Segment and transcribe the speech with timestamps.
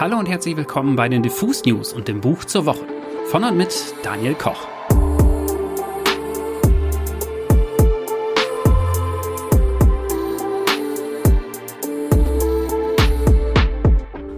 [0.00, 2.86] Hallo und herzlich willkommen bei den Diffus News und dem Buch zur Woche.
[3.26, 4.66] Von und mit Daniel Koch.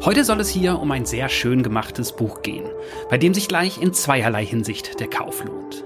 [0.04, 2.66] Heute soll es hier um ein sehr schön gemachtes Buch gehen,
[3.08, 5.84] bei dem sich gleich in zweierlei Hinsicht der Kauf lohnt.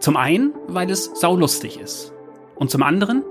[0.00, 2.14] Zum einen, weil es saulustig ist.
[2.54, 3.22] Und zum anderen,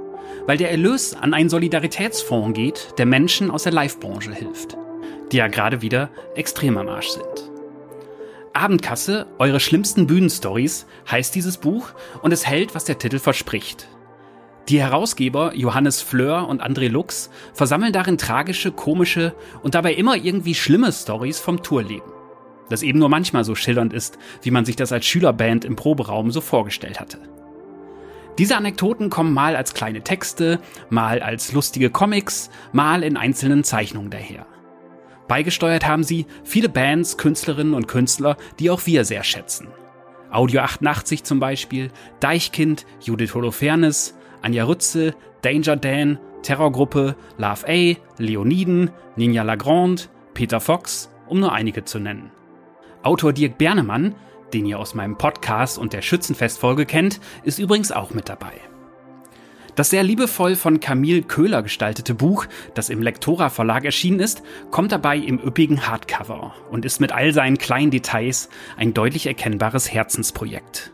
[0.46, 4.78] weil der Erlös an einen Solidaritätsfonds geht, der Menschen aus der Live-Branche hilft,
[5.32, 7.52] die ja gerade wieder extrem am Arsch sind.
[8.54, 11.90] Abendkasse, eure schlimmsten Bühnenstories heißt dieses Buch
[12.22, 13.88] und es hält, was der Titel verspricht.
[14.68, 19.34] Die Herausgeber Johannes Fleur und André Lux versammeln darin tragische, komische
[19.64, 22.12] und dabei immer irgendwie schlimme Stories vom Tourleben.
[22.70, 26.32] Das eben nur manchmal so schillernd ist, wie man sich das als Schülerband im Proberaum
[26.32, 27.18] so vorgestellt hatte.
[28.38, 30.60] Diese Anekdoten kommen mal als kleine Texte,
[30.90, 34.46] mal als lustige Comics, mal in einzelnen Zeichnungen daher.
[35.28, 39.68] Beigesteuert haben sie viele Bands, Künstlerinnen und Künstler, die auch wir sehr schätzen.
[40.32, 48.92] Audio 88 zum Beispiel, Deichkind, Judith Holofernes, Anja Rützel, Danger Dan, Terrorgruppe, Love A, Leoniden,
[49.16, 52.32] Ninja Lagrande, Peter Fox, um nur einige zu nennen.
[53.04, 54.16] Autor Dirk Bernemann,
[54.54, 58.54] den ihr aus meinem Podcast und der Schützenfestfolge kennt, ist übrigens auch mit dabei.
[59.76, 64.92] Das sehr liebevoll von Camille Köhler gestaltete Buch, das im Lektora Verlag erschienen ist, kommt
[64.92, 70.92] dabei im üppigen Hardcover und ist mit all seinen kleinen Details ein deutlich erkennbares Herzensprojekt.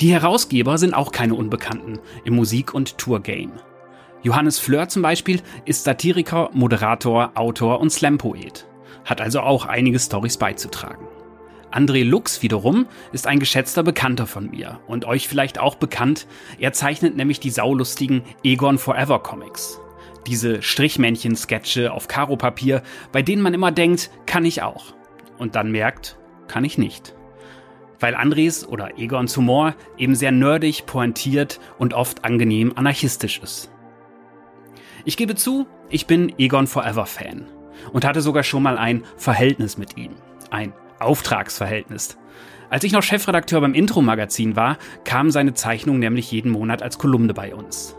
[0.00, 3.52] Die Herausgeber sind auch keine Unbekannten im Musik- und Tourgame.
[4.22, 8.66] Johannes Fleur zum Beispiel ist Satiriker, Moderator, Autor und Slampoet,
[9.04, 11.07] hat also auch einige Stories beizutragen.
[11.70, 16.26] André Lux wiederum ist ein geschätzter Bekannter von mir und euch vielleicht auch bekannt.
[16.58, 19.80] Er zeichnet nämlich die saulustigen Egon Forever Comics.
[20.26, 24.94] Diese Strichmännchen-Sketche auf Karopapier, bei denen man immer denkt, kann ich auch.
[25.38, 27.14] Und dann merkt, kann ich nicht
[28.00, 33.70] weil Andres oder Egon Humor eben sehr nerdig, pointiert und oft angenehm anarchistisch ist.
[35.04, 37.46] Ich gebe zu, ich bin Egon Forever Fan
[37.92, 40.12] und hatte sogar schon mal ein Verhältnis mit ihm,
[40.50, 42.18] ein Auftragsverhältnis.
[42.70, 47.32] Als ich noch Chefredakteur beim Intro-Magazin war, kam seine Zeichnung nämlich jeden Monat als Kolumne
[47.32, 47.96] bei uns.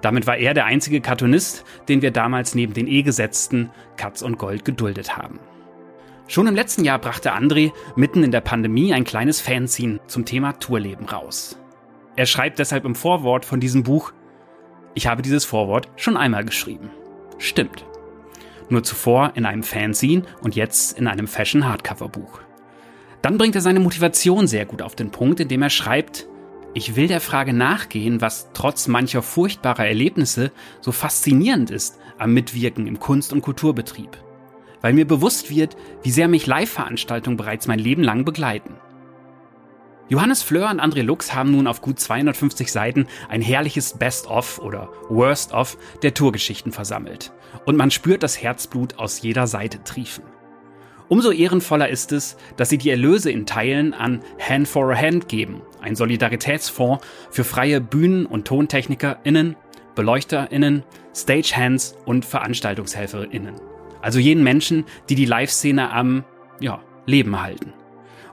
[0.00, 4.64] Damit war er der einzige Cartoonist, den wir damals neben den E-Gesetzten Katz und Gold
[4.64, 5.38] geduldet haben.
[6.28, 10.54] Schon im letzten Jahr brachte André mitten in der Pandemie ein kleines Fanzine zum Thema
[10.54, 11.58] Tourleben raus.
[12.16, 14.12] Er schreibt deshalb im Vorwort von diesem Buch,
[14.94, 16.90] ich habe dieses Vorwort schon einmal geschrieben.
[17.38, 17.84] Stimmt.
[18.68, 22.40] Nur zuvor in einem Fanzine und jetzt in einem Fashion Hardcover Buch.
[23.22, 26.26] Dann bringt er seine Motivation sehr gut auf den Punkt, indem er schreibt,
[26.74, 32.86] ich will der Frage nachgehen, was trotz mancher furchtbarer Erlebnisse so faszinierend ist am Mitwirken
[32.86, 34.18] im Kunst- und Kulturbetrieb
[34.86, 38.74] weil mir bewusst wird, wie sehr mich Live-Veranstaltungen bereits mein Leben lang begleiten.
[40.08, 44.88] Johannes Fleur und André Lux haben nun auf gut 250 Seiten ein herrliches Best-of oder
[45.08, 47.32] Worst-of der Tourgeschichten versammelt.
[47.64, 50.22] Und man spürt das Herzblut aus jeder Seite triefen.
[51.08, 55.28] Umso ehrenvoller ist es, dass sie die Erlöse in Teilen an Hand for a Hand
[55.28, 59.56] geben, ein Solidaritätsfonds für freie Bühnen- und TontechnikerInnen,
[59.96, 60.84] BeleuchterInnen,
[61.14, 63.54] Stagehands und VeranstaltungshelferInnen.
[64.02, 66.24] Also jenen Menschen, die die Live-Szene am,
[66.60, 67.72] ja, Leben halten.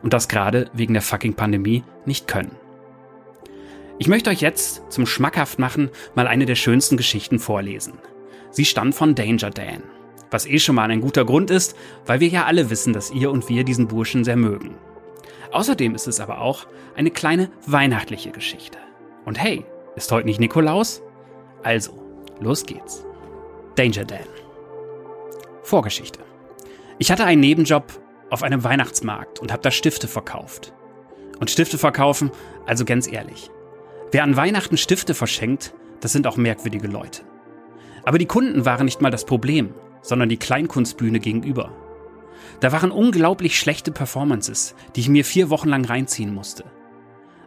[0.04, 2.56] Und das gerade wegen der fucking Pandemie nicht können.
[3.98, 7.94] Ich möchte euch jetzt zum Schmackhaft machen mal eine der schönsten Geschichten vorlesen.
[8.52, 9.84] Sie stammt von Danger Dan.
[10.30, 11.76] Was eh schon mal ein guter Grund ist,
[12.06, 14.76] weil wir ja alle wissen, dass ihr und wir diesen Burschen sehr mögen.
[15.52, 16.66] Außerdem ist es aber auch
[16.96, 18.80] eine kleine weihnachtliche Geschichte.
[19.26, 19.64] Und hey,
[19.96, 21.02] ist heute nicht Nikolaus?
[21.62, 21.94] Also,
[22.40, 23.06] los geht's.
[23.76, 24.28] Danger Dan.
[25.62, 26.20] Vorgeschichte.
[26.98, 28.03] Ich hatte einen Nebenjob
[28.34, 30.74] auf einem Weihnachtsmarkt und habe da Stifte verkauft.
[31.40, 32.32] Und Stifte verkaufen,
[32.66, 33.50] also ganz ehrlich.
[34.12, 37.22] Wer an Weihnachten Stifte verschenkt, das sind auch merkwürdige Leute.
[38.04, 41.72] Aber die Kunden waren nicht mal das Problem, sondern die Kleinkunstbühne gegenüber.
[42.60, 46.66] Da waren unglaublich schlechte Performances, die ich mir vier Wochen lang reinziehen musste.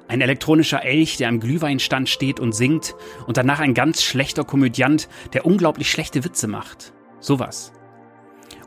[0.09, 2.95] Ein elektronischer Elch, der am Glühweinstand steht und singt,
[3.27, 6.93] und danach ein ganz schlechter Komödiant, der unglaublich schlechte Witze macht.
[7.19, 7.73] Sowas.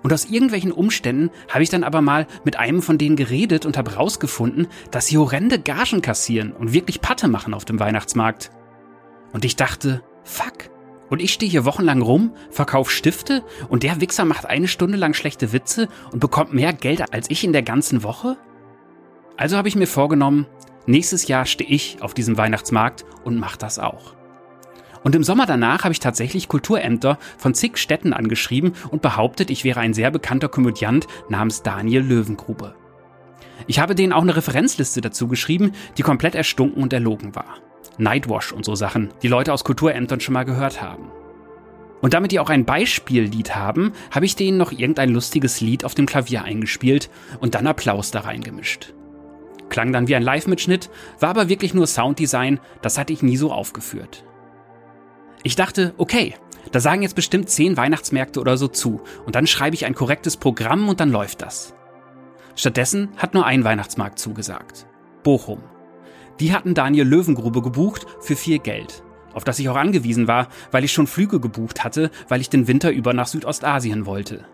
[0.02, 3.78] Und aus irgendwelchen Umständen habe ich dann aber mal mit einem von denen geredet und
[3.78, 8.52] habe rausgefunden, dass sie horrende Gagen kassieren und wirklich Patte machen auf dem Weihnachtsmarkt.
[9.34, 10.70] Und ich dachte, fuck.
[11.10, 15.14] Und ich stehe hier wochenlang rum, verkaufe Stifte und der Wichser macht eine Stunde lang
[15.14, 18.38] schlechte Witze und bekommt mehr Geld als ich in der ganzen Woche?
[19.36, 20.46] Also habe ich mir vorgenommen,
[20.86, 24.19] nächstes Jahr stehe ich auf diesem Weihnachtsmarkt und mach das auch.
[25.04, 29.64] Und im Sommer danach habe ich tatsächlich Kulturämter von zig Städten angeschrieben und behauptet, ich
[29.64, 32.76] wäre ein sehr bekannter Komödiant namens Daniel Löwengrube.
[33.68, 37.58] Ich habe denen auch eine Referenzliste dazu geschrieben, die komplett erstunken und erlogen war.
[37.98, 41.12] Nightwash und so Sachen, die Leute aus Kulturämtern schon mal gehört haben.
[42.02, 45.96] Und damit die auch ein Beispiellied haben, habe ich denen noch irgendein lustiges Lied auf
[45.96, 47.10] dem Klavier eingespielt
[47.42, 48.94] und dann Applaus da reingemischt.
[49.68, 53.52] Klang dann wie ein Live-Mitschnitt, war aber wirklich nur Sounddesign, das hatte ich nie so
[53.52, 54.24] aufgeführt.
[55.44, 56.36] Ich dachte, okay,
[56.72, 60.38] da sagen jetzt bestimmt zehn Weihnachtsmärkte oder so zu und dann schreibe ich ein korrektes
[60.38, 61.74] Programm und dann läuft das.
[62.56, 64.86] Stattdessen hat nur ein Weihnachtsmarkt zugesagt.
[65.24, 65.64] Bochum.
[66.40, 69.04] Die hatten Daniel Löwengrube gebucht für viel Geld,
[69.34, 72.68] auf das ich auch angewiesen war, weil ich schon Flüge gebucht hatte, weil ich den
[72.68, 74.46] Winter über nach Südostasien wollte.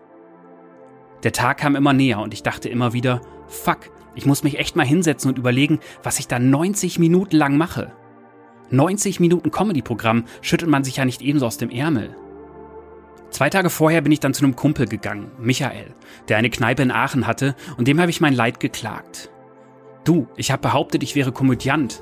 [1.22, 4.76] Der Tag kam immer näher und ich dachte immer wieder, fuck, ich muss mich echt
[4.76, 7.92] mal hinsetzen und überlegen, was ich da 90 Minuten lang mache.
[8.70, 12.16] 90 Minuten Comedy-Programm schüttelt man sich ja nicht ebenso aus dem Ärmel.
[13.30, 15.94] Zwei Tage vorher bin ich dann zu einem Kumpel gegangen, Michael,
[16.28, 19.30] der eine Kneipe in Aachen hatte, und dem habe ich mein Leid geklagt.
[20.04, 22.00] Du, ich habe behauptet, ich wäre Komödiant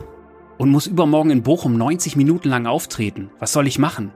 [0.58, 3.30] und muss übermorgen in Bochum 90 Minuten lang auftreten.
[3.38, 4.12] Was soll ich machen?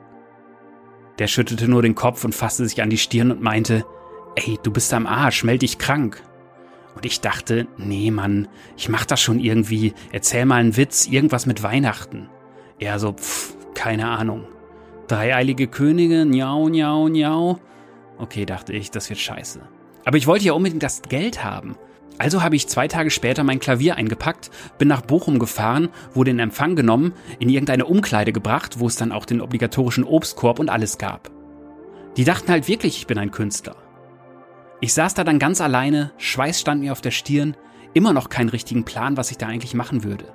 [1.18, 3.84] Der schüttelte nur den Kopf und fasste sich an die Stirn und meinte,
[4.36, 6.22] ey, du bist am Arsch, meld dich krank.
[6.94, 9.94] Und ich dachte, nee, Mann, ich mach das schon irgendwie.
[10.12, 12.28] Erzähl mal einen Witz, irgendwas mit Weihnachten.
[12.78, 14.46] Er so, pff, keine Ahnung.
[15.08, 17.58] Dreieilige Könige, njau, njau, njau.
[18.19, 19.60] Okay, dachte ich, das wird scheiße.
[20.04, 21.76] Aber ich wollte ja unbedingt das Geld haben.
[22.19, 26.40] Also habe ich zwei Tage später mein Klavier eingepackt, bin nach Bochum gefahren, wurde in
[26.40, 30.98] Empfang genommen, in irgendeine Umkleide gebracht, wo es dann auch den obligatorischen Obstkorb und alles
[30.98, 31.31] gab.
[32.16, 33.76] Die dachten halt wirklich, ich bin ein Künstler.
[34.81, 37.56] Ich saß da dann ganz alleine, Schweiß stand mir auf der Stirn,
[37.94, 40.34] immer noch keinen richtigen Plan, was ich da eigentlich machen würde.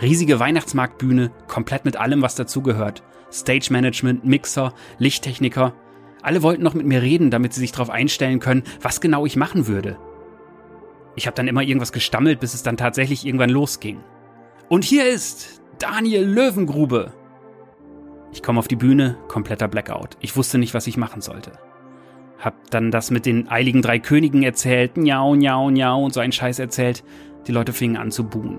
[0.00, 3.04] Riesige Weihnachtsmarktbühne, komplett mit allem, was dazugehört.
[3.30, 5.72] Stage Management, Mixer, Lichttechniker.
[6.20, 9.36] Alle wollten noch mit mir reden, damit sie sich darauf einstellen können, was genau ich
[9.36, 9.96] machen würde.
[11.14, 14.00] Ich habe dann immer irgendwas gestammelt, bis es dann tatsächlich irgendwann losging.
[14.68, 17.12] Und hier ist Daniel Löwengrube.
[18.32, 20.16] Ich komme auf die Bühne, kompletter Blackout.
[20.18, 21.52] Ich wusste nicht, was ich machen sollte.
[22.40, 26.32] Hab dann das mit den eiligen drei Königen erzählt, njau, njau, njau und so einen
[26.32, 27.04] Scheiß erzählt.
[27.46, 28.58] Die Leute fingen an zu buhen.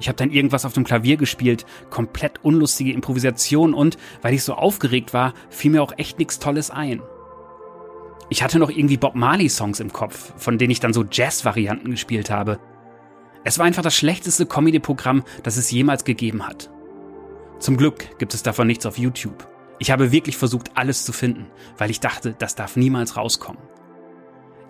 [0.00, 4.54] Ich habe dann irgendwas auf dem Klavier gespielt, komplett unlustige Improvisation und, weil ich so
[4.54, 7.02] aufgeregt war, fiel mir auch echt nichts Tolles ein.
[8.28, 11.90] Ich hatte noch irgendwie Bob Marley Songs im Kopf, von denen ich dann so Jazz-Varianten
[11.90, 12.58] gespielt habe.
[13.44, 16.70] Es war einfach das schlechteste Comedy-Programm, das es jemals gegeben hat.
[17.58, 19.48] Zum Glück gibt es davon nichts auf YouTube.
[19.78, 21.46] Ich habe wirklich versucht, alles zu finden,
[21.76, 23.60] weil ich dachte, das darf niemals rauskommen.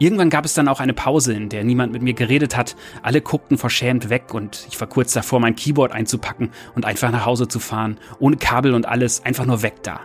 [0.03, 2.75] Irgendwann gab es dann auch eine Pause, in der niemand mit mir geredet hat.
[3.03, 7.25] Alle guckten verschämt weg und ich war kurz davor, mein Keyboard einzupacken und einfach nach
[7.25, 10.01] Hause zu fahren, ohne Kabel und alles, einfach nur weg da.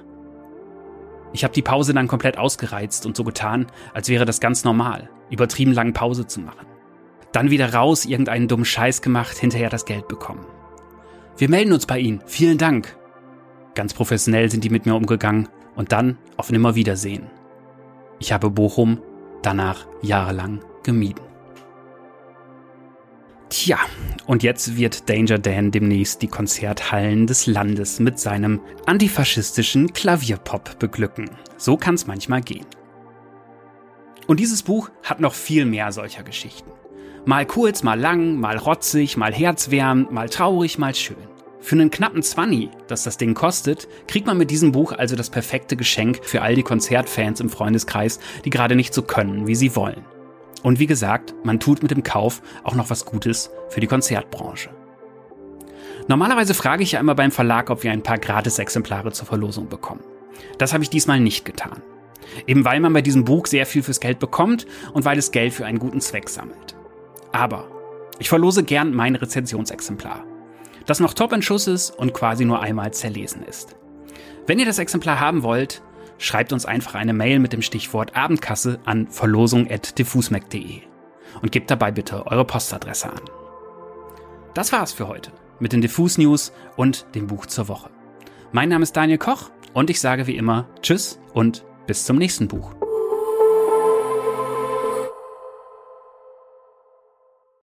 [1.33, 3.65] Ich habe die Pause dann komplett ausgereizt und so getan,
[3.95, 6.67] als wäre das ganz normal, übertrieben lange Pause zu machen.
[7.31, 10.45] Dann wieder raus, irgendeinen dummen Scheiß gemacht, hinterher das Geld bekommen.
[11.37, 12.21] Wir melden uns bei Ihnen.
[12.27, 12.95] Vielen Dank.
[13.73, 17.31] Ganz professionell sind die mit mir umgegangen und dann auf Nimmerwiedersehen.
[18.19, 19.01] Ich habe Bochum
[19.47, 21.23] danach jahrelang gemieden.
[23.47, 23.77] Tja,
[24.25, 31.29] und jetzt wird Danger Dan demnächst die Konzerthallen des Landes mit seinem antifaschistischen Klavierpop beglücken.
[31.55, 32.65] So kann's manchmal gehen.
[34.27, 36.69] Und dieses Buch hat noch viel mehr solcher Geschichten.
[37.25, 41.15] Mal kurz, mal lang, mal rotzig, mal herzwärmend, mal traurig, mal schön.
[41.59, 45.29] Für einen knappen Zwanni, das das Ding kostet, kriegt man mit diesem Buch also das
[45.29, 49.75] perfekte Geschenk für all die Konzertfans im Freundeskreis, die gerade nicht so können, wie sie
[49.75, 50.05] wollen.
[50.63, 54.69] Und wie gesagt, man tut mit dem Kauf auch noch was Gutes für die Konzertbranche.
[56.07, 60.03] Normalerweise frage ich ja immer beim Verlag, ob wir ein paar Gratis-Exemplare zur Verlosung bekommen.
[60.57, 61.81] Das habe ich diesmal nicht getan.
[62.45, 65.53] Eben weil man bei diesem Buch sehr viel fürs Geld bekommt und weil es Geld
[65.53, 66.75] für einen guten Zweck sammelt.
[67.31, 67.67] Aber
[68.19, 70.23] ich verlose gern mein Rezensionsexemplar
[70.87, 73.75] das noch top in Schuss ist und quasi nur einmal zerlesen ist.
[74.47, 75.83] Wenn ihr das Exemplar haben wollt,
[76.17, 80.81] schreibt uns einfach eine Mail mit dem Stichwort Abendkasse an verlosung.diffusmac.de
[81.41, 83.21] und gebt dabei bitte eure Postadresse an.
[84.53, 87.89] Das war's für heute mit den Diffus News und dem Buch zur Woche.
[88.51, 92.47] Mein Name ist Daniel Koch und ich sage wie immer Tschüss und bis zum nächsten
[92.47, 92.76] Buch.